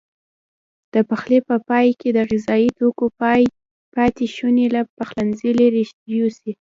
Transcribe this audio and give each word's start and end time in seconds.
د 0.93 0.95
پخلي 1.09 1.39
په 1.49 1.55
پای 1.69 1.87
کې 1.99 2.09
د 2.13 2.19
غذايي 2.29 2.69
توکو 2.77 3.05
پاتې 3.95 4.25
شونې 4.35 4.65
له 4.75 4.81
پخلنځي 4.97 5.51
لیرې 5.59 5.83
یوسئ. 6.17 6.51